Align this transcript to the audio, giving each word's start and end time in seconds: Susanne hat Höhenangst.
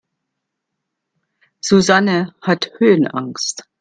Susanne 1.61 2.33
hat 2.41 2.71
Höhenangst. 2.79 3.65